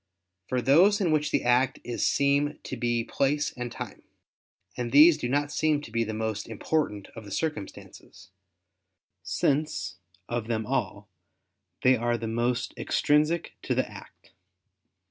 For 0.47 0.63
those 0.63 0.99
in 0.99 1.11
which 1.11 1.29
the 1.29 1.43
act 1.43 1.79
is 1.83 2.07
seem 2.07 2.57
to 2.63 2.75
be 2.75 3.03
place 3.03 3.51
and 3.55 3.71
time: 3.71 4.01
and 4.75 4.91
these 4.91 5.15
do 5.15 5.29
not 5.29 5.51
seem 5.51 5.79
to 5.81 5.91
be 5.91 6.03
the 6.03 6.11
most 6.15 6.49
important 6.49 7.09
of 7.15 7.23
the 7.23 7.29
circumstances, 7.31 8.31
since, 9.21 9.97
of 10.27 10.47
them 10.47 10.65
all, 10.65 11.07
they 11.83 11.95
are 11.95 12.17
the 12.17 12.27
most 12.27 12.73
extrinsic 12.77 13.53
to 13.61 13.75
the 13.75 13.87
act. 13.87 14.31